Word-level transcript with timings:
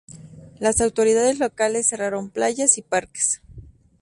Las 0.57 0.81
autoridades 0.81 1.37
locales 1.37 1.89
cerraron 1.89 2.31
playas 2.31 2.75
y 2.79 2.81
parques. 2.81 3.43